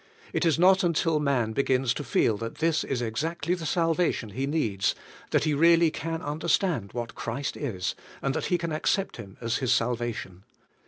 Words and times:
It 0.33 0.47
is 0.47 0.57
not 0.57 0.83
until 0.83 1.19
man 1.19 1.53
begins 1.53 1.93
to 1.93 2.03
feel 2.03 2.35
that 2.37 2.55
this 2.55 2.83
is 2.83 3.03
exactly 3.03 3.53
the 3.53 3.67
salvation 3.67 4.29
he 4.29 4.47
needs, 4.47 4.95
that 5.29 5.43
he 5.43 5.53
really 5.53 5.91
can 5.91 6.23
under 6.23 6.47
stand 6.47 6.91
what 6.93 7.13
Christ 7.13 7.55
is, 7.55 7.93
and 8.19 8.33
that 8.33 8.45
he 8.47 8.57
can 8.57 8.71
accept 8.71 9.17
Him 9.17 9.37
as 9.41 9.57
his 9.57 9.71
salvation. 9.71 10.41